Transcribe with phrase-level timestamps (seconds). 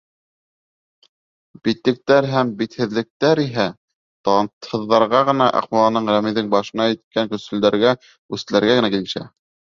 [1.67, 3.67] Битлектәр һәм битһеҙлектәр иһә
[4.29, 7.95] талантһыҙҙарға ғына, Аҡмулланың, Рәмиҙең башына еткән көнсөлдәргә,
[8.39, 9.25] үслеләргә генә килешә.